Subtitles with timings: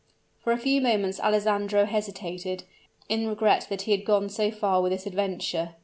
[0.39, 2.63] For a few moments Alessandro hesitated,
[3.07, 5.75] in regret that he had gone so far with this adventure.